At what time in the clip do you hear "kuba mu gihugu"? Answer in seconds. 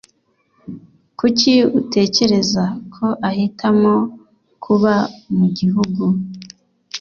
4.63-6.03